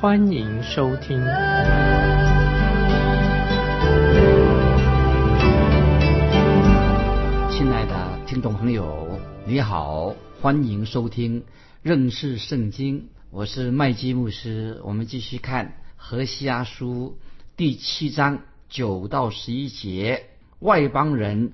[0.00, 1.18] 欢迎收听。
[7.50, 11.44] 亲爱的听众朋友，你好，欢迎收听
[11.82, 14.80] 认识圣经，我是麦基牧师。
[14.84, 17.18] 我们继续看何西阿书
[17.58, 18.38] 第七章
[18.70, 20.28] 九到十一节，
[20.60, 21.52] 外邦人。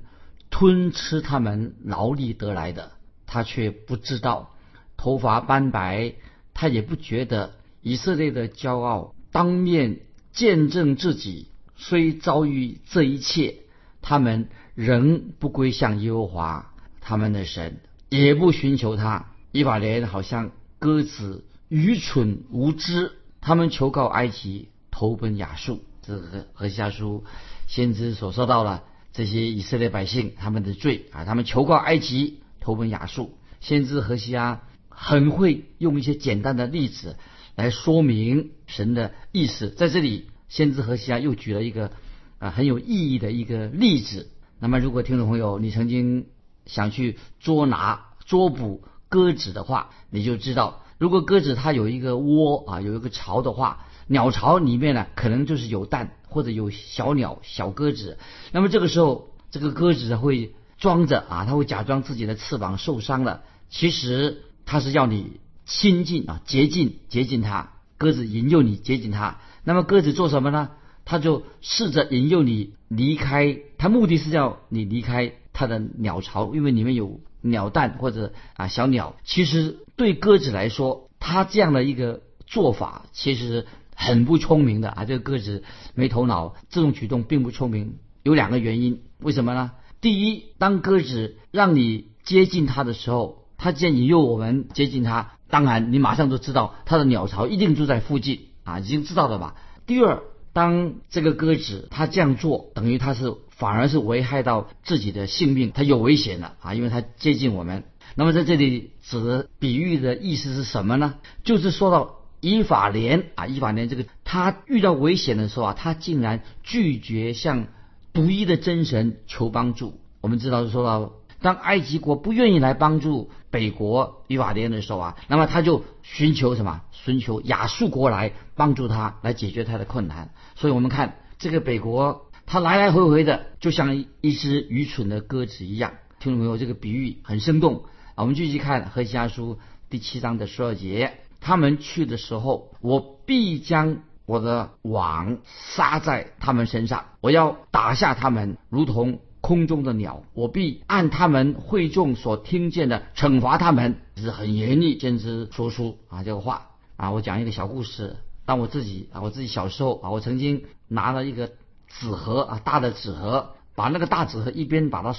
[0.50, 2.92] 吞吃他们劳力得来的，
[3.26, 4.54] 他却不知道
[4.96, 6.14] 头发斑白，
[6.54, 7.55] 他也不觉得
[7.86, 10.00] 以色列的骄傲当面
[10.32, 13.58] 见证自己，虽遭遇这一切，
[14.02, 19.26] 他们仍不归向耶和华他们的神，也不寻求他。
[19.52, 25.84] 以法莲好像鸽子愚蠢无知，他们求告埃及，投奔亚述。
[26.02, 27.22] 这个何西阿书
[27.68, 28.82] 先知所说到了。
[29.12, 33.38] 这些以色列百姓他们的罪啊，他们求告埃及，投奔亚述。
[33.60, 37.16] 先知何西阿很会用一些简单的例子
[37.56, 39.70] 来说明神的意思。
[39.70, 41.90] 在这里，先知何西阿又举了一个
[42.38, 44.30] 啊很有意义的一个例子。
[44.60, 46.26] 那么，如果听众朋友你曾经
[46.66, 53.86] 想去捉拿、捉捕鸽子的话，你就知道，如果鸽子它有一个窝啊，有一个巢的话。
[54.08, 58.18] 鸟巢里面呢，可能就是有蛋或者有小鸟、小鸽子。
[58.52, 63.42] 那么这个时候，这个鸽子会装着啊，它会假装自己的翅膀受伤了。
[63.68, 67.72] 其实它是要你亲近啊，接近接近它。
[67.98, 69.38] 鸽子引诱你接近它。
[69.64, 70.70] 那么鸽子做什么呢？
[71.04, 73.58] 它就试着引诱你离开。
[73.76, 79.16] 它目的是要你离开它的鸟巢，因为里面有鸟蛋或者啊小鸟。
[79.24, 83.66] 其实对鸽子来说，它这样的一个做法，其实。
[83.98, 85.64] 很不聪明的啊，这个鸽子
[85.94, 87.96] 没头脑，这种举动并不聪明。
[88.24, 89.70] 有两个原因，为什么呢？
[90.02, 99.56] 第一，当鸽子让你接近它的时候，他既然引诱我们接近他，当然你马上就知道他的鸟巢一定住在附近啊，已经知道了吧？
[99.86, 100.22] 第二，
[100.52, 107.82] 当这个鸽子它这样做，等于它是反而是危害到自己的性命，它有危险了啊，因为它接近我们。
[108.14, 111.14] 那么在这里指的比喻的意思是什么呢？
[111.42, 112.14] 就是说到。
[112.40, 117.66] 以法莲啊，以法莲这个他遇到危险的时候啊，他竟然拒绝向
[118.12, 119.98] 独一的真神求帮助。
[120.20, 126.82] 我们知道是说到，当埃及国不愿意来帮助北国以法莲的时候啊，那么他就寻求什么？
[126.92, 130.30] 寻求亚述国来帮助他，来解决他的困难。
[130.54, 135.92] 所以我们看这个北国，他来来回回的，就像一只愚蠢的鸽子一样。
[136.18, 138.22] 听众朋友，这个比喻很生动啊。
[138.22, 139.58] 我们继续看何西阿书
[139.90, 141.18] 第七章的十二节。
[141.40, 150.24] 他们去的时候，我必将我的网撒在他们身上，我要打下他们，如同空中的鸟。
[150.34, 154.98] 我必按他们会众所听见的惩罚他们，是很严厉。
[154.98, 158.16] 先知说出啊这个话啊，我讲一个小故事。
[158.44, 161.52] 当我自己啊，我自己小时候啊，我曾经拿了一个
[161.86, 165.14] 纸盒啊，大的纸盒，把那个大纸盒一边把它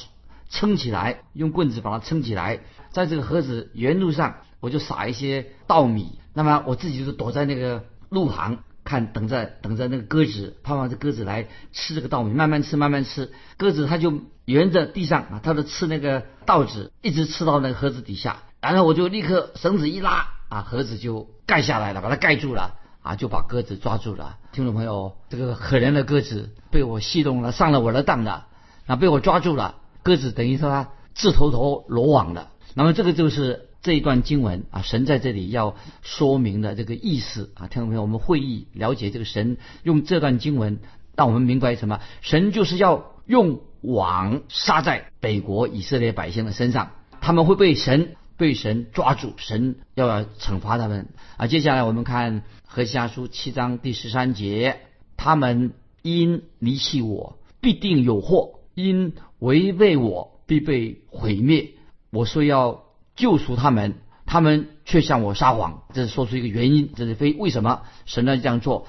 [0.50, 2.60] 撑起来，用棍子把它撑起来，
[2.92, 4.36] 在这个盒子原路上。
[4.60, 13.34] 我就撒一些稻米，那么我自己就是躲在那个路旁看，等着等着那个鸽子，盼望这鸽子来吃这个稻米，慢慢吃慢慢吃。
[13.58, 24.38] 鸽子它就沿着地上啊，它就吃那个稻子，一直吃到那个盒子底下，然后我就立刻绳子一拉啊，盒子就盖下来了，把它盖住了啊，就把鸽子抓住了。
[24.54, 28.48] 听众朋友，这个可怜的鸽子被我戏弄了，上了我的当了，
[28.86, 32.52] 啊，被我抓住了，鸽子等于说它自投投罗网了。
[32.74, 33.67] 那么这个就是。
[33.82, 40.80] 这一段经文啊，神在这里要说明的这个意思啊，听众朋友，我们会议了解这个神用这段经文，
[41.16, 42.02] 让我们明白什么？
[42.22, 46.92] 神就是要用网撒在北国以色列百姓的身上，
[47.22, 51.08] 他们会被神被神抓住，神要要惩罚他们
[51.38, 51.48] 啊。
[51.48, 54.82] 接下来我们看何西阿书七章第十三节，
[55.16, 55.72] 他们
[56.02, 61.70] 因离弃我，必定有祸；因违背我，必被毁灭。
[62.10, 62.87] 我说要。
[63.18, 68.88] 救赎他们，他们却向我撒谎，这是说出一个原因，这是非为什么神呢这样做？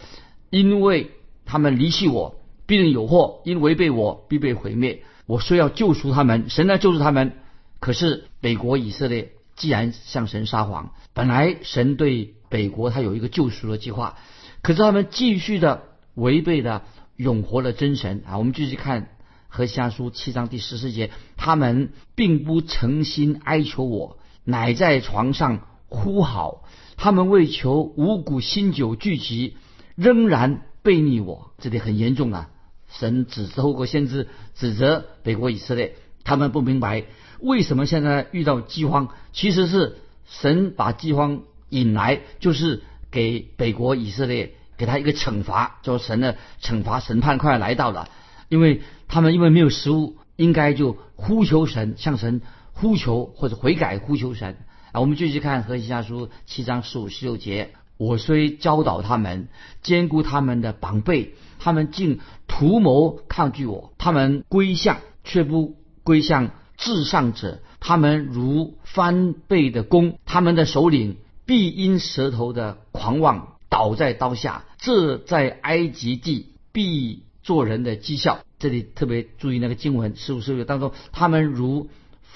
[0.51, 1.11] 因为
[1.45, 5.03] 他们离弃我，必定有祸；因违背我，必被毁灭。
[5.27, 7.33] 我说要救赎他们，神来救赎他们。
[7.81, 14.17] 可是北国以色列既然向神撒谎，本来神对北国他有一个救赎的计划，
[14.63, 15.85] 可是他们继续的
[16.15, 16.85] 违背了
[17.17, 18.37] 永活的真神啊！
[18.37, 19.09] 我们继续看
[19.49, 24.18] 何西阿书七章第十四节，他们并不诚心哀求我，
[24.49, 26.65] 乃在床上呼号。
[26.97, 29.59] 他们为求五谷新酒聚集，
[29.95, 31.53] 仍然背逆我。
[31.59, 32.49] 这里很严重啊！
[32.89, 37.05] 神指透过先知指责北国以色列，他们不明白
[37.41, 48.09] 为什么现在遇到饥荒，其实是神把饥荒引来，就是给北国以色列给他一个惩罚，就神的惩罚审判快要来到了，
[48.49, 52.41] 因为他们因为没有食物，应该就呼求神，向神
[52.81, 54.57] 呼求或者悔改呼求神
[54.93, 55.01] 啊。
[55.01, 59.49] 我们继续看何西家书七章十五十六节，我虽教导他们，
[59.83, 61.35] 兼顾他们的膀背。
[61.61, 71.17] 他们竟图谋抗拒我，他们归向却不归向至上者，他们如翻倍的弓，他们的首领
[71.47, 74.67] 必因舌头的狂妄倒在刀下。
[74.79, 78.39] 这在埃及地必做人的讥笑。
[78.61, 81.89] 这里特别注意那个经文十五十六当中，他们如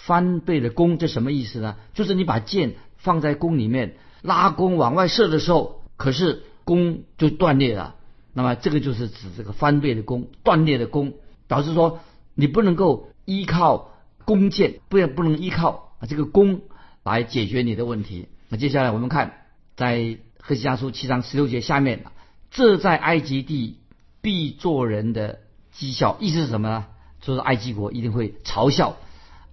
[0.06, 1.76] 翻倍的弓，这什么意思呢？
[1.94, 7.94] 就是你把箭放在弓里面，拉弓往外射的时候，可是弓就断裂了。
[8.34, 11.12] 那么这个就是指这个翻倍的弓、断裂的弓，
[11.46, 12.00] 表示说
[12.34, 13.92] 你不能够依靠
[14.24, 16.62] 弓箭，不要不能依靠这个弓
[17.04, 18.28] 来解决你的问题。
[18.48, 19.34] 那接下来我们看
[19.76, 22.04] 在赫西亚书七章十六节下面，
[22.50, 23.78] 这在埃及地
[24.20, 25.38] 必做人的
[25.76, 26.86] 讥笑，意思是什么呢？
[27.20, 28.96] 就是埃及国一定会嘲笑，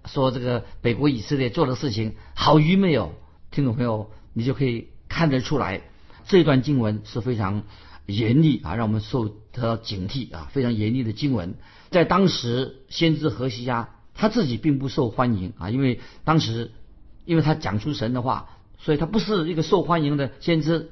[0.05, 3.11] 说这个北国以色列做的事情好愚昧哦。
[3.51, 5.81] 听众朋友，你就可以看得出来，
[6.27, 7.63] 这段经文是非常。
[8.09, 10.49] 严厉啊，让我们受得到警惕啊！
[10.51, 11.53] 非常严厉的经文，
[11.91, 16.71] 在当时先知何西阿他自己并不受欢迎啊，因为当时
[17.25, 18.49] 因为他讲出神的话，
[18.79, 20.89] 所以他不是一个受欢迎的先知。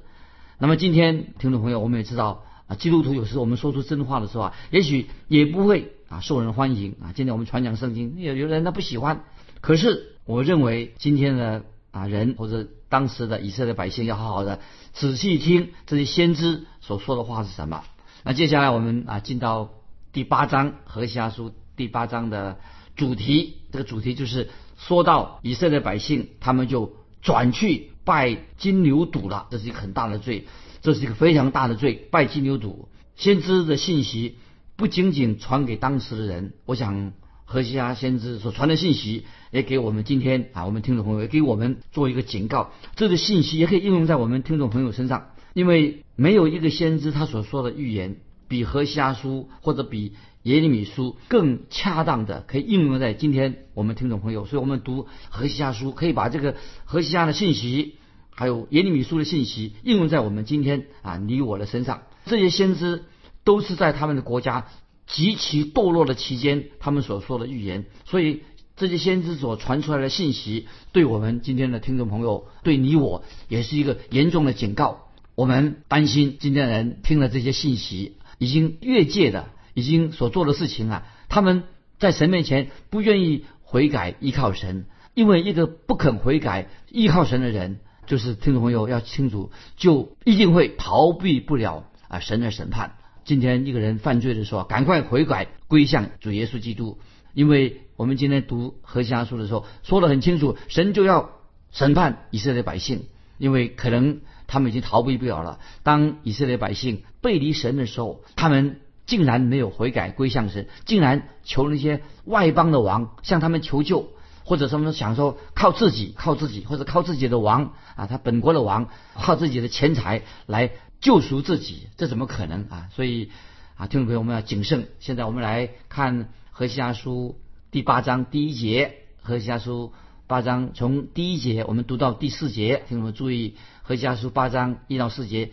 [0.59, 7.11] 那么今天听众朋友，我们也知道啊，基督徒有时我们说出真话的时候啊，也许也不会啊受人欢迎啊。
[7.13, 9.23] 今天我们传讲圣经，有有人他不喜欢，
[9.61, 14.59] 可是我认为今天的啊人或者当时的以色列百姓要好好的
[14.93, 16.65] 仔细听这些先知。
[16.81, 17.83] 所说的话是什么？
[18.23, 19.71] 那接下来我们啊进到
[20.13, 22.59] 第八章何西阿书第八章的
[22.95, 30.47] 主题，这个主题就是说到以色列百姓，他们就转去拜金牛犊了，这是一个很大的罪，
[30.81, 32.87] 这是一个非常大的罪，拜金牛犊。
[33.17, 34.37] 先知的信息
[34.77, 37.11] 不仅仅传给当时的人，我想
[37.45, 45.31] 何西阿先知所传的信息也给我们今天啊我们听众朋友也给我们做一个警告，这个信息也可以应用在我们听众朋友身上。
[45.53, 50.13] 因为没有一个先知他所说的预言比何西阿书或者比
[50.43, 54.45] 耶利米书更恰当的，可以应用在今天我们听众朋友。
[54.45, 57.95] 所以我们读何西阿书，可以把这个何西阿的信息，
[58.29, 62.03] 还有耶利米书的信息应用在我们今天啊你我的身上。
[62.27, 63.05] 这些先知
[63.47, 64.67] 都是在他们的国家
[65.05, 67.85] 极其堕落的期间，他们所说的预言。
[68.03, 68.43] 所以
[68.75, 75.07] 这些先知所传出来的信息，对我们今天的听众朋友，对你我也是一个严重的警告。
[75.33, 81.63] 我们担心今天的人听了这些信息，已经越界的，已经所做的事情啊，他们
[81.99, 92.97] 在神面前不愿意悔改依靠神，因为一个不肯悔改依靠神的人，就是听众朋友要清楚，就一定会逃避不了啊神的审判。
[93.27, 96.97] 今天一个人犯罪的时候，赶快悔改归向主耶稣基督，
[97.33, 101.29] 因为我们今天读何西阿书的时候说的很清楚，神就要
[101.71, 103.03] 审判以色列百姓，
[103.37, 104.21] 因为可能。
[104.49, 105.59] 他们已经逃避不了了。
[105.83, 114.07] 当以色列百姓背离神的时候，他们竟然没有悔改归向神，竟然求那些外邦的王向他们求救，
[114.45, 122.89] 或者他们想说靠自己、靠自己，或者靠自己的王啊，他本国的王靠自己的钱财来救赎自己，这怎么可能啊？
[122.93, 123.31] 所以
[123.75, 124.87] 啊，听众朋友，我们要谨慎。
[124.99, 127.39] 现在我们来看何西阿书
[127.71, 129.93] 第八章第一节，何西阿书。
[130.29, 135.51] 八章从第一节我们读到第四节，听众们注意何西阿书八章一到四节，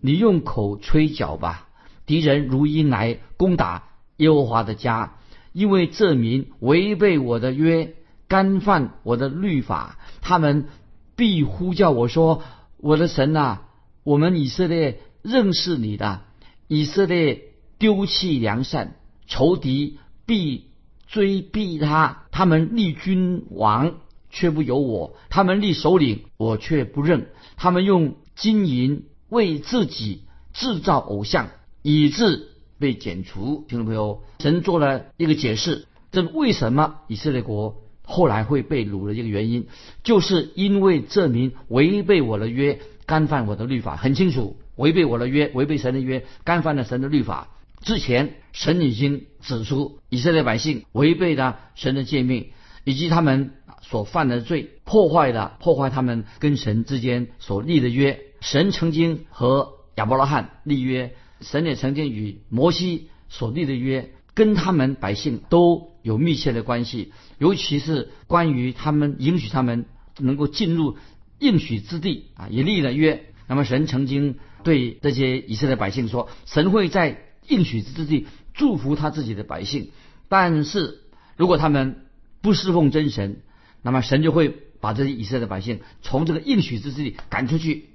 [0.00, 1.68] 你用口吹角吧，
[2.04, 5.18] 敌人如鹰来攻打耶和华的家，
[5.52, 7.94] 因为这民违背我的约，
[8.26, 10.66] 干犯我的律法，他们
[11.14, 12.42] 必呼叫我说
[12.78, 13.60] ：“我的神呐，
[14.08, 16.22] 我们以色列认识你的，
[16.66, 17.42] 以色列
[17.78, 18.96] 丢弃良善，
[19.26, 20.64] 仇敌必
[21.06, 23.98] 追逼他，他们立君王。”
[24.30, 27.28] 却不由我，他们立首领，我却不认。
[27.56, 31.48] 他们用金银为自己制造偶像，
[31.82, 32.48] 以致
[32.78, 33.64] 被剪除。
[33.68, 39.66] 听众朋友，神做了一个解释，这为什么以色列国后来会被掳的一个原因，
[40.02, 43.96] 就是因为这名违背我的约，干犯我的律法。
[43.96, 47.48] 很清楚，违背我的约，违背神的约，干犯了神的律法。
[47.80, 52.50] 之前神已经指出以色列百姓违背了神的诫命，
[52.84, 58.20] 以及他们所犯的罪，破坏了破坏他们跟神之间所立的约。
[58.40, 67.12] 神曾经和亚伯拉罕立约，神也曾经与摩西所立的约，跟他们百姓都有密切的关系。
[67.38, 69.86] 尤其是关于他们允许他们
[70.18, 70.96] 能够进入
[71.38, 73.26] 应许之地啊，也立了约。
[73.46, 79.90] 那么神曾经对这些以色列百姓说，神会在应许之地祝福他自己的百姓。
[80.28, 81.00] 但是
[81.36, 82.06] 如果他们
[82.42, 83.40] 不侍奉真神，
[83.80, 87.86] 那么神就会把这些以色列百姓从这个应许之地赶出去。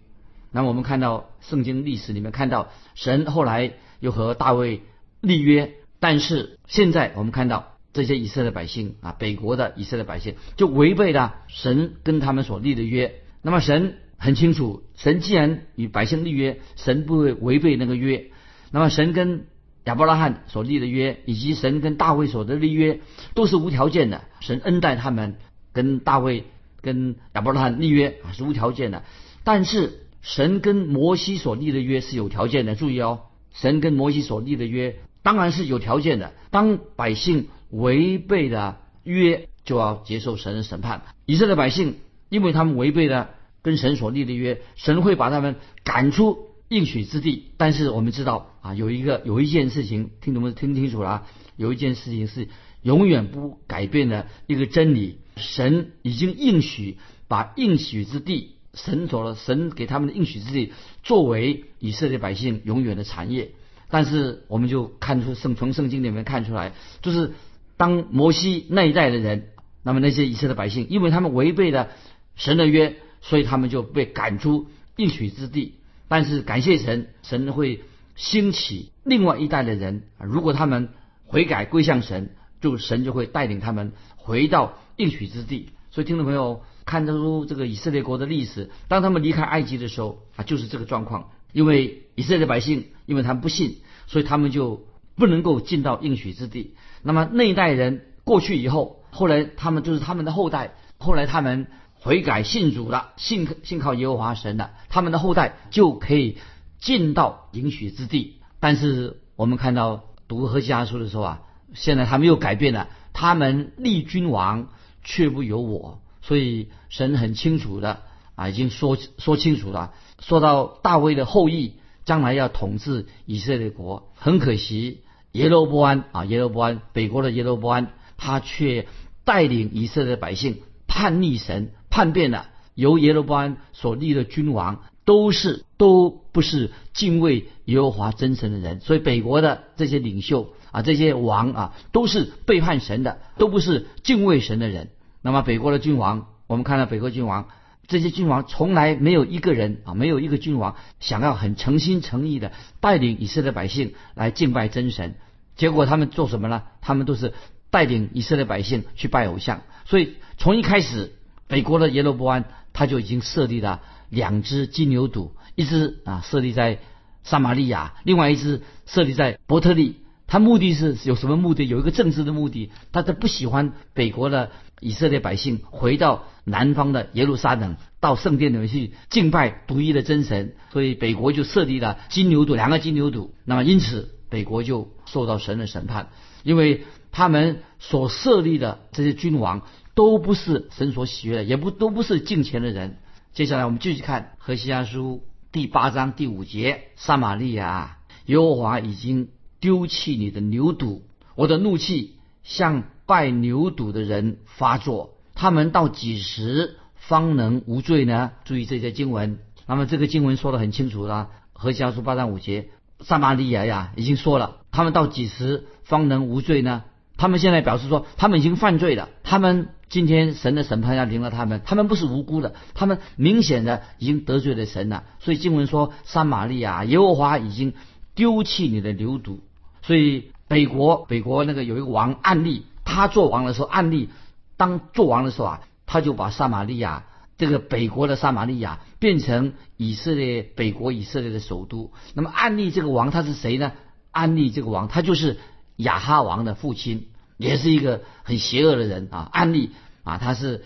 [0.52, 4.82] 那么我们看到圣经历史里面看到，神后来又和大卫
[5.22, 13.22] 立约，但是现在我们看到这些以色列百姓啊，北国的以色列百姓就违背了神跟他们所立的约。
[13.44, 18.32] 那么神很清楚，神既然与百姓立约，神不会违背那个约。
[18.72, 19.46] 那么神跟
[19.84, 23.02] 亚伯拉罕所立的约，以及神跟大卫所的立约，
[23.36, 24.24] 都是无条件的。
[24.40, 25.36] 神恩待他们，
[25.74, 26.46] 跟大卫、
[26.82, 29.04] 跟亚伯拉罕立约啊是无条件的，
[29.44, 30.00] 但是。
[30.26, 36.32] 神跟摩西所立的约是有条件的，注意哦，神跟摩西所立的约当然是有条件的。
[36.50, 41.02] 当百姓违背了约，就要接受神的审判。
[41.26, 41.98] 以色列百姓
[42.34, 43.30] 因为他们违背了
[43.62, 47.52] 跟神所立的约，神会把他们赶出应许之地。
[47.58, 50.52] 但是我们知道啊，有一个有一件事情，听懂没？
[50.52, 51.28] 听清楚了啊？
[51.58, 52.48] 有一件事情是
[52.82, 56.98] 永远不改变的一个真理：神已经应许
[57.28, 58.56] 把应许之地。
[58.74, 60.74] 神走了，神给他们的应许之地，
[61.04, 63.52] 作为以色列百姓永远的产业。
[63.92, 66.74] 但是我们就看出圣从圣经里面看出来，
[67.04, 67.34] 就是
[67.78, 69.50] 当摩西那一代的人，
[69.84, 71.90] 那么那些以色列百姓，因为他们违背了
[72.36, 75.76] 神的约，所以他们就被赶出应许之地。
[76.08, 77.82] 但是感谢神，神会
[78.16, 80.90] 兴起另外一代的人，如果他们
[81.26, 85.70] 悔改归向神，就神就会带领他们回到应许之地。
[85.92, 86.64] 所以听众朋友。
[86.86, 91.30] 看得出这个以色列国的历史，当他们离开埃及的时候啊，就是这个状况。
[91.54, 94.86] 因为以色列百姓，因为他们不信，所以他们就
[95.16, 96.76] 不能够进到应许之地。
[97.02, 101.68] 那么那一代人过去以后，后来他们就是他们的后代，后来他们
[102.04, 106.38] 悔改信主了，信信靠耶和华神了，他们的后代就可以
[106.78, 108.42] 进到应许之地。
[108.60, 111.42] 但是我们看到读和家书的时候啊，
[111.74, 114.68] 现在他们又改变了，他们立君王
[115.02, 116.02] 却不由我。
[116.22, 118.02] 所以神很清楚的
[118.36, 119.94] 啊，已经说说清楚了。
[120.20, 128.88] 说到大卫的后裔将来要统治以色列国，很可惜耶罗波安啊，耶罗波安北国的耶罗波安，他却
[129.24, 132.48] 带领以色列百姓叛逆神，叛变了。
[132.74, 144.90] 由耶罗波安所立的君王都是都不是敬畏耶和华真神的人，所以北国的这些领袖啊，这些王啊，都是背叛神的，都不是敬畏神的人。
[145.22, 147.48] 那么北国的君王，我们看到北国君王，
[147.86, 155.14] 这些君王从来没有一个人啊，没有一个君王想要很诚心诚意的带领以色列百姓来敬拜真神。
[155.56, 156.64] 结果他们做什么呢？
[156.82, 157.34] 他们都是
[157.70, 159.62] 带领以色列百姓去拜偶像。
[159.86, 161.12] 所以从一开始，
[161.48, 166.80] 北国的耶罗伯安他就已经设立了两只金牛犊，一只啊设立在
[167.24, 169.98] 撒玛利亚，另外一只设立在伯特利。
[170.26, 171.68] 他目的是有什么目的？
[171.68, 183.30] 有一个政治的目的，他他不喜欢北国的以色列百姓回到南方的耶路撒冷，到圣殿里面去敬拜独一的真神，所以北国就设立了金牛犊，两个金牛犊。
[183.46, 186.10] 那么因此北国就受到神的审判，
[186.42, 189.62] 因为他们所设立的这些君王
[189.94, 192.98] 都不是神所喜悦的，也不都不是敬虔的人。
[193.34, 199.30] 接下来我们继续看何西阿书第八章第五节：撒玛利亚，耶和华已经。
[199.64, 201.04] 丢弃你的牛犊，
[201.36, 205.14] 我的怒气向拜牛犊的人发作。
[205.36, 208.32] 他们到几时方能无罪呢？
[208.44, 209.40] 注意这些经文。
[209.66, 216.84] 那么这个经文说的很清楚了，和家书八章五节，撒玛利亚呀已经说了，他们到几时方能无罪呢？
[217.16, 219.12] 他们现在表示说，他们已经犯罪了。
[219.24, 225.04] 他们今天神的审判要临了他们，他们不是无辜的，他们明显的已经得罪了神了。
[225.20, 227.76] 所以经文说，撒玛利亚，耶和华已经
[228.16, 229.38] 丢弃你的牛犊。
[229.84, 234.10] 所以北国北国那个有一个王暗利，他做王的时候，暗利
[234.58, 237.06] 当做王的时候啊，他就把撒玛利亚
[237.38, 241.92] 这个北国的撒玛利亚变成以色列北国以色列的首都。
[242.16, 243.74] 那么暗利这个王他是谁呢？
[244.10, 245.38] 暗利这个王他就是
[245.76, 249.30] 亚哈王的父亲，也是一个很邪恶的人啊。
[249.32, 249.72] 暗利
[250.04, 250.64] 啊，他是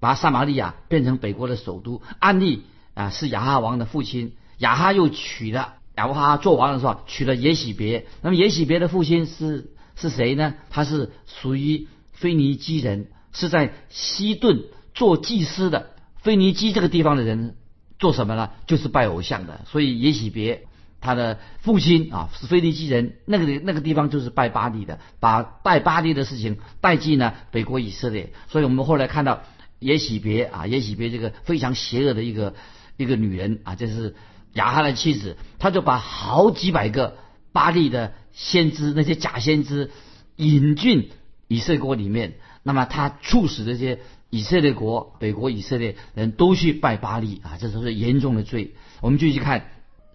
[0.00, 2.02] 把撒玛利亚变成北国的首都。
[2.18, 4.32] 暗利啊是亚哈王的父亲。
[4.58, 8.06] 亚哈又娶了亚伯哈做王的时候娶了耶喜别。
[8.20, 10.54] 那么耶喜别的父亲是是谁呢？
[10.68, 15.90] 他是属于腓尼基人，是在西顿做祭司的。
[16.18, 17.56] 腓尼基这个地方的人
[17.98, 18.50] 做什么呢？
[18.66, 19.62] 就是拜偶像的。
[19.70, 20.66] 所以耶喜别
[21.00, 28.32] 他的父亲啊是腓尼基人，那个那个地方就是拜巴利的，把拜巴利的事情带进了北国以色列。
[28.48, 29.42] 所以我们后来看到
[29.80, 32.54] 耶喜别啊，耶喜别这个非常邪恶的一个
[32.96, 34.14] 一个女人啊，这是
[34.54, 37.16] 亚哈的妻子，他就把好几百个
[37.52, 39.90] 巴利的先知那些假先知
[40.36, 41.10] 引进
[41.48, 44.00] 以色列国里面，那么他促使这些。
[44.32, 48.76] 以色列国北国以色列人都去拜巴利啊，这都是严重的罪。
[49.00, 49.66] 我们继续看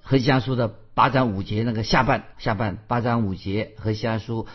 [0.07, 4.45] 何西阿书的八章五节那个下半下半八章五节何西阿书，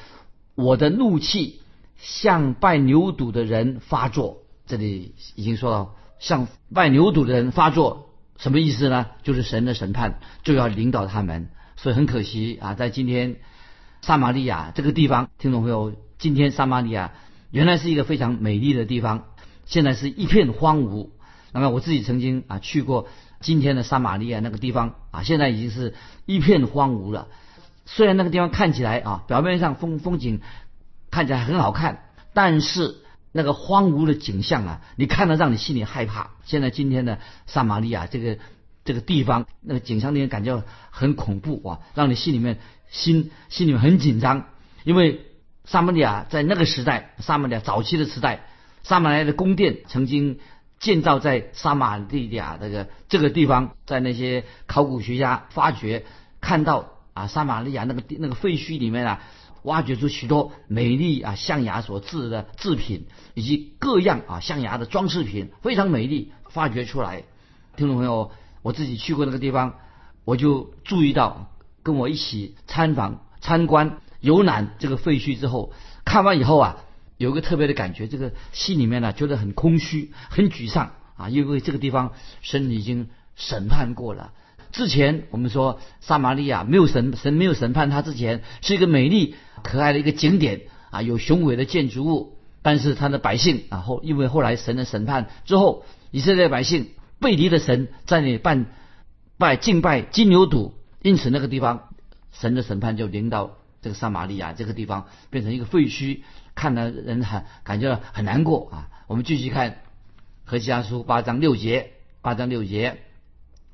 [0.54, 1.60] 我的怒气
[1.96, 4.44] 向拜牛犊的人发作。
[4.66, 9.08] 这里已经说到向拜牛犊的人发作，什么意思呢？
[9.24, 11.48] 就是神的审判就要领导他们。
[11.74, 13.40] 所以很可惜啊，在今天
[14.02, 17.12] 撒玛利亚这个地方，听众朋友，今天撒玛利亚
[17.50, 19.24] 原来是一个非常美丽的地方。
[19.64, 21.10] 现在是一片荒芜。
[21.52, 23.08] 那么我自己曾经啊去过
[23.40, 25.94] 今天的撒玛利亚那个地方啊，现在已经是
[26.26, 27.28] 一片荒芜了。
[27.86, 30.40] 虽然那个地方看起来啊表面上风风景
[31.10, 32.04] 看起来很好看，
[32.34, 32.96] 但是
[33.32, 36.30] 那个荒芜的景象啊，你看了让你心里害怕。
[36.44, 38.38] 现在今天的撒玛利亚这个
[38.84, 42.58] 这个地方那个景象令人感觉很恐怖啊，让你心里面
[42.90, 44.46] 心心里面很紧张，
[44.84, 45.22] 因为
[45.64, 48.46] 撒玛利亚在那个时代，撒玛利亚早期的时代。
[48.82, 50.38] 撒玛利亚的宫殿曾经
[50.80, 56.06] 建造在撒玛利亚这个这个地方，在那些考古学家发掘
[56.40, 59.20] 看到啊，撒玛利亚那个那个废墟里面啊，
[59.62, 67.24] 挖掘出许多美丽啊象牙所制的制品，以及各样啊象牙的装饰品，非常美丽，发掘出来。
[67.76, 68.32] 听众朋友，
[68.62, 69.74] 我自己去过那个地方，
[70.24, 71.50] 我就注意到，
[71.82, 75.74] 跟我一起参访参观游览这个废墟之后，
[76.06, 76.76] 看完以后啊。
[77.20, 84.32] 有个特别的感觉，这个心里面呢觉得很空虚、很沮丧啊，因为这个地方神已经审判过了。
[84.72, 92.38] 之前我们说撒玛利亚没有神，神没有审判他之前是一个美丽可爱的一个景点啊，有雄伟的建筑物。
[92.62, 96.88] 但是他的百姓啊后因为后来神的审判之后，以色列百姓
[97.20, 98.64] 背离了神，在那里拜
[99.36, 101.90] 拜敬拜金牛犊，因此那个地方
[102.32, 106.20] 神的审判就临到这个撒玛利亚这个地方，变成一个废墟。
[106.60, 108.88] 看的人很感觉很难过啊！
[109.06, 109.70] 我们继续看
[110.44, 112.98] 《何西阿书》八章六节，八章六节，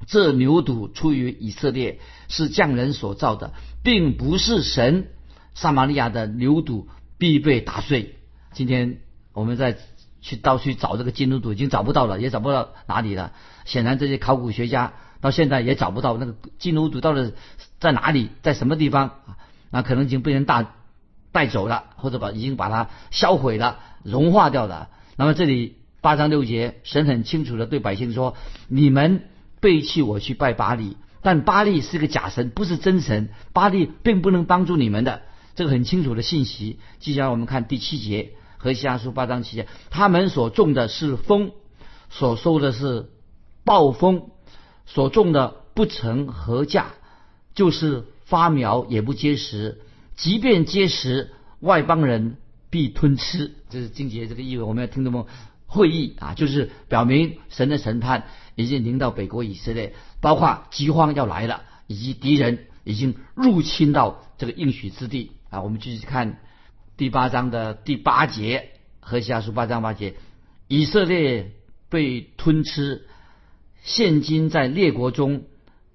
[0.07, 5.09] 这牛犊出于以色列，是匠人所造的，并不是神。
[5.57, 6.87] 撒玛利亚的牛犊
[7.19, 8.15] 必被打碎。
[8.53, 8.99] 今天
[9.33, 9.79] 我们在
[10.21, 13.33] 去到处找这个金牛犊，已经找不到了，也找不到哪里了。
[13.65, 17.33] 显然，这些考古学家到现在也找不到那个金牛犊到底
[17.81, 19.37] 在哪里，在什么地方啊？
[19.71, 20.73] 那可能已经被人大。
[21.37, 24.89] 带走了，或者把已经把它销毁了、融化掉了。
[25.17, 28.37] 那么这里八章六节，神很清楚的对百姓说
[28.69, 29.25] ：“你们
[29.61, 33.29] 背弃我去拜巴利，但巴利是个假神，不是真神。
[33.53, 35.21] 巴利并不能帮助你们的。”
[35.55, 36.81] 这个很清楚的信息。
[37.01, 41.53] 接下来我们看第七节和西阿书八章七节，他们所种的是风，
[42.09, 43.11] 所收的是
[43.63, 44.31] 暴风，
[44.87, 46.87] 所种的不成禾价，
[47.55, 49.83] 就是发苗也不结实。
[50.17, 52.39] 即便结实，外邦人
[52.71, 53.55] 必吞吃。
[53.69, 55.27] 这是经节这个意味，我们要听懂吗？
[55.67, 58.25] 会议啊，就是表明神的审判
[58.55, 65.61] 已经临到北国以色列，包括饥荒要来了，以及敌人已经入侵到这个应许之地啊。
[65.61, 66.39] 我们继续看
[66.97, 70.15] 第八章的第八节和下书八章八节，
[70.69, 71.53] 以色列
[71.91, 73.07] 被吞吃，
[73.83, 75.45] 现今在列国中，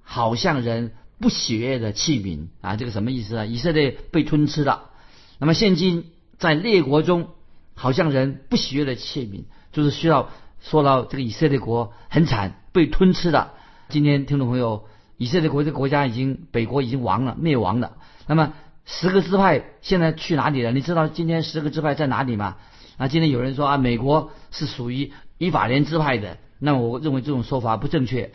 [0.03, 0.91] 好像人。
[1.21, 3.45] 不喜悦的器皿啊，这个什么意思啊？
[3.45, 4.89] 以色列被吞吃了，
[5.37, 7.29] 那么现今在列国中，
[7.75, 10.29] 好像人不喜悦的器皿，就是需要
[10.59, 13.53] 说到这个以色列国很惨，被吞吃了。
[13.87, 17.93] 今天听众朋友，以色列国这个国家已经北国已经亡了，灭亡了。
[18.25, 18.53] 那么
[18.85, 20.71] 十个支派现在去哪里了？
[20.71, 22.57] 你知道今天十个支派在哪里吗？
[22.97, 28.31] 啊，今天有人说啊，美国是属于以法莲支派的，那我认为这种说法不正确，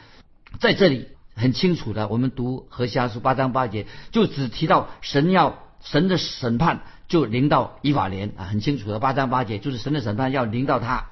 [0.61, 1.09] 在这里。
[1.37, 11.11] 很清楚的，我们读何西阿书八章八节，就只提到神要神的审判就临到以法莲啊，很清楚的八章八节就是神的审判要临到他。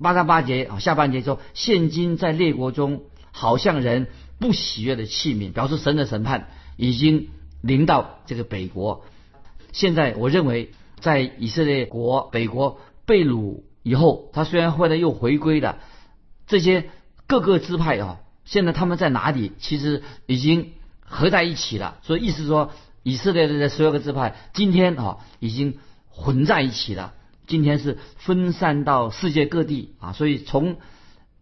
[0.00, 4.06] 八章八节啊，下半节说现今在列国中，好像人
[4.40, 7.28] 不喜悦的器皿，表示神的审判已经
[7.60, 9.04] 临到这个北国。
[9.72, 15.78] 现在我认为，在以色列国北国被掳以后，他虽然后来又回归了，
[16.46, 16.88] 这些
[17.26, 18.20] 各个支派啊。
[18.48, 19.52] 现在他们在哪里？
[19.58, 21.98] 其实已经合在一起了。
[22.02, 25.76] 所以意思说，以色列的这十二个支派今天啊已经
[26.08, 27.12] 混在一起了。
[27.46, 30.14] 今天是分散到世界各地啊。
[30.14, 30.78] 所以从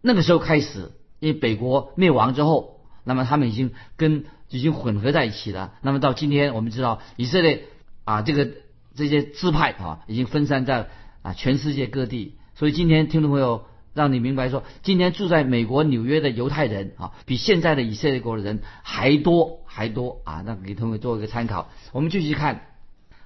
[0.01, 0.91] 那个时候开始，
[1.21, 5.75] 因为北国灭亡之后，那么他们已经跟已经混合在一起了。
[5.81, 7.67] 那么到今天，我们知道以色列
[8.03, 8.49] 啊这个
[8.95, 10.89] 这些支派啊已经分散在
[11.21, 12.35] 啊全世界各地。
[12.53, 13.63] 所以今天听众朋友。
[13.97, 20.43] 让你明白说，今天住在美国纽约的犹太人啊，比现在的以色列国的人还多还多啊！
[20.45, 21.71] 那给同学做一个参考。
[21.93, 22.55] 我们继续看《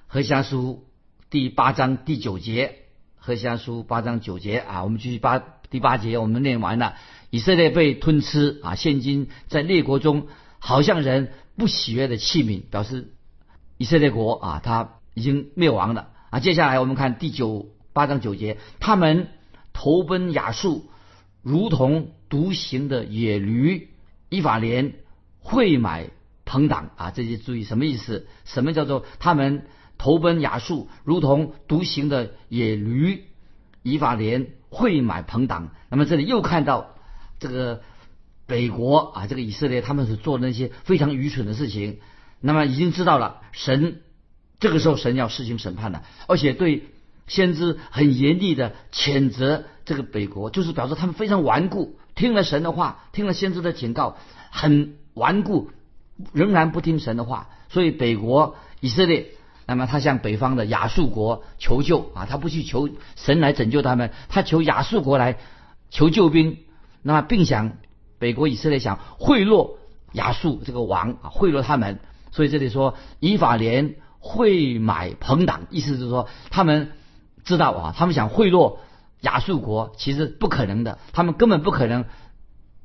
[0.06, 0.86] 何西阿书》
[1.28, 2.68] 第八章第九节，
[3.18, 6.94] 《何西阿书》八章九节啊，我们继续八第八节，我们念完了。
[7.28, 10.26] 以色列被吞吃啊，现今在列国中
[10.58, 13.12] 好像人不喜悦的器皿，表示
[13.76, 16.40] 以色列国啊，它已经灭亡了啊。
[16.40, 19.28] 接下来我们看第九八章九节，他们。
[19.72, 20.90] 投奔亚述，
[21.42, 23.88] 如同独行的野驴；
[24.28, 24.94] 以法莲
[25.40, 26.10] 会买
[26.44, 27.10] 朋党啊！
[27.10, 28.26] 这些注意什么意思？
[28.44, 29.66] 什么叫做他们
[29.98, 33.24] 投奔亚述，如同独行的野驴；
[33.82, 35.70] 以法莲会买朋党。
[35.88, 36.94] 那么这里又看到
[37.38, 37.82] 这个
[38.46, 41.98] 北国啊，这个以色列他们所做的那些非常愚蠢的事情。
[42.40, 44.02] 那么已经知道了，神
[44.60, 46.84] 这个时候神要施行审判了，而且对。
[47.26, 54.16] 先知很严厉的谴责这个北国，就是表示他们非常顽固，听了神的话，听了先知的警告，
[54.50, 55.70] 很顽固，
[56.32, 57.48] 仍然不听神的话。
[57.68, 59.28] 所以北国以色列，
[59.66, 65.38] 那么他向北方的亚述国求救啊，他不去求神来拯救他们，他求亚述国来
[65.90, 66.58] 求救兵。
[67.02, 67.78] 那么并想
[68.18, 69.76] 北国以色列想贿赂
[70.12, 72.00] 亚述这个王啊，贿赂他们。
[72.30, 76.92] 所以这里说以法莲会买朋党，意思就是说他们。
[77.44, 78.78] 知道啊，他们想贿赂
[79.20, 82.04] 亚述国，其实不可能的，他们根本不可能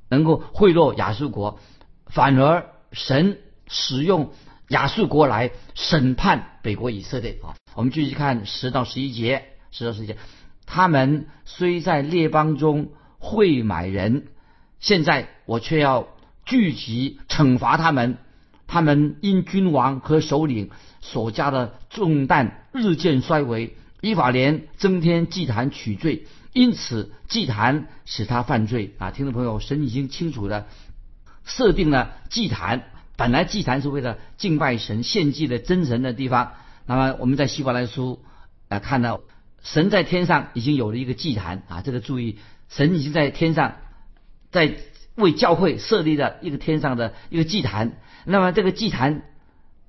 [0.09, 1.59] 能够贿赂亚述国，
[2.05, 4.31] 反而神使用
[4.69, 7.55] 亚述国来审判北国以色列啊。
[7.75, 10.17] 我们继续看十到十一节，十到十一节，
[10.65, 12.89] 他们虽在列邦中
[13.19, 14.27] 会买人，
[14.79, 16.07] 现在我却要
[16.45, 18.17] 聚集惩罚他们，
[18.65, 23.75] 他们因君王和首领所加的重担日渐衰微。
[24.01, 29.09] 依法连增添祭坛取罪，因此祭坛使他犯罪啊！
[29.09, 30.67] 听众朋友，神已经清楚的
[31.45, 32.83] 设定了祭坛。
[33.15, 36.53] 本来祭坛是为了敬拜神、献祭的真神的地方。
[36.85, 38.23] 那么我们在希伯来书
[38.69, 39.21] 啊看到，
[39.63, 41.81] 神在天上已经有了一个祭坛啊！
[41.81, 42.37] 这个注意，
[42.69, 43.77] 神已经在天上
[44.51, 44.75] 在
[45.15, 47.97] 为教会设立了一个天上的一个祭坛。
[48.25, 49.23] 那么这个祭坛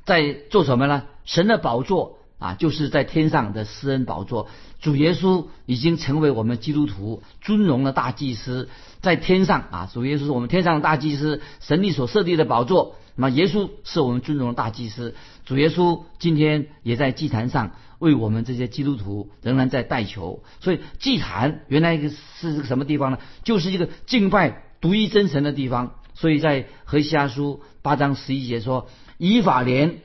[0.07, 1.05] 在做什么呢？
[1.27, 2.18] 神的宝座。
[2.39, 4.49] 啊，就是在天上的施恩宝座，
[4.81, 8.69] 主耶稣已经成为我们基督徒尊荣的大祭司，
[9.01, 12.95] 在天上啊，主耶稣是我们天上的大祭司，神力所设立的宝座。
[13.17, 20.45] 那么耶稣是我们尊荣的大祭司，主耶稣今天也在祭坛上为我们这些基督徒仍然在代求。
[20.61, 23.19] 所以祭坛原来一个是个什么地方呢？
[23.43, 25.97] 就是一个敬拜独一真神的地方。
[26.15, 29.99] 所以在何西阿书八章十一节说：“以法莲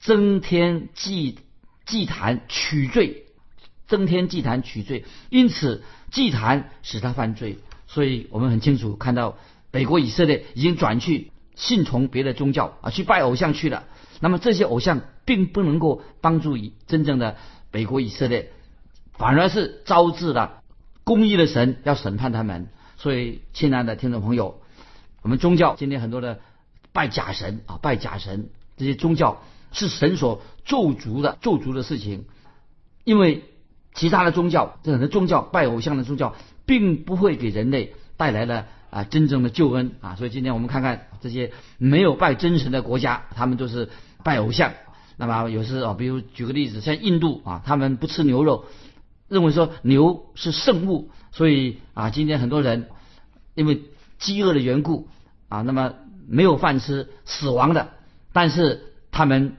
[0.00, 1.38] 增添祭。”
[1.86, 3.24] 祭坛取罪，
[3.86, 7.58] 增添祭坛取罪，因此祭坛使他犯罪。
[7.86, 9.38] 所以我们很清楚看到，
[9.70, 13.84] 北国以色列已经转去信从别的宗教啊，去拜偶像去了。
[14.18, 17.36] 那么这些偶像并不能够帮助以真正的
[17.70, 18.50] 北国以色列，
[19.12, 20.62] 反而是招致了
[21.04, 22.68] 公义的神要审判他们。
[22.96, 24.60] 所以，亲爱的听众朋友，
[25.22, 26.40] 我们宗教今天很多的
[26.92, 29.42] 拜假神啊，拜假神这些宗教。
[29.72, 32.24] 是神所咒诅的咒诅的事情，
[33.04, 33.44] 因为
[33.94, 36.34] 其他的宗教，这很多宗教拜偶像的宗教，
[36.66, 40.16] 并不会给人类带来了啊真正的救恩啊。
[40.16, 43.88] 所以今天我们看看这些没有拜真神的国家，他们都是
[44.22, 44.72] 拜偶像。
[45.16, 48.66] 那么有时啊，比如举个例子，像印度啊，他们不吃牛肉，
[49.28, 52.88] 认为说牛是圣物，所以啊，今天很多人
[53.54, 53.82] 因为
[54.18, 55.08] 饥饿的缘故
[55.48, 55.94] 啊，那么
[56.28, 57.92] 没有饭吃，死亡的，
[58.34, 59.56] 但是他们。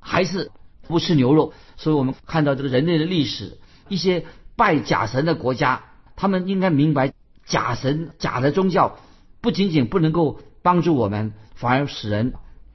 [0.00, 0.52] 还是
[0.86, 4.24] 不吃牛肉，所以我们看到这个人类的历史，一些
[4.56, 5.84] 拜假神的国家，
[6.16, 7.12] 他们应该明白，
[7.44, 8.96] 假神假的宗教
[9.42, 12.32] 不仅仅不能够帮助我们，反而使人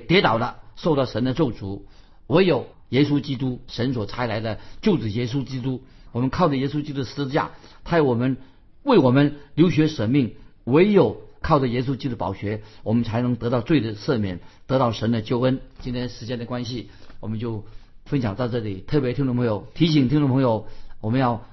[0.07, 1.83] 跌倒了，受到神的咒诅。
[2.27, 7.51] 唯有耶稣基督，神所差来的救子耶稣基督，我们靠着耶稣基督的十字架，
[7.83, 8.37] 他我们
[8.83, 15.59] 为我们流血舍命，唯有靠着耶稣基督的宝血，我们才能得到罪的赦免，得到神的救恩。
[15.81, 16.89] 今天时间的关系。
[17.19, 17.63] 我们就
[18.03, 18.83] 分享到这里。
[18.85, 20.67] 特别听众朋友提醒听众朋友，
[20.99, 21.45] 我们要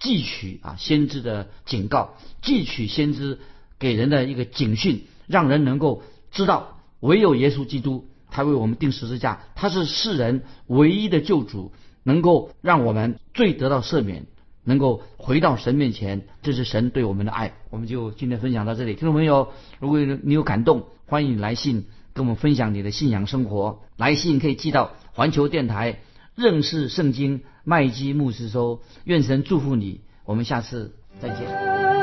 [0.00, 3.38] 汲取啊先知的警告，汲取先知
[3.78, 14.26] 给人的一个警讯，让人能够知道唯有耶稣基督，他为我们定十字架，他是世人唯一的救主，能够让我们罪得到赦免，
[14.64, 16.26] 能够回到神面前。
[16.42, 17.54] 这是神对我们的爱。
[17.70, 23.80] 我们就今天分享到这里，听众朋友，如果你有感动，欢迎来信跟我们分享你的信仰生活。
[23.96, 26.00] 来信可以寄到环球电台
[26.34, 28.80] 认识圣经麦基牧师收。
[29.04, 31.93] 愿神祝福你，我们下次再见。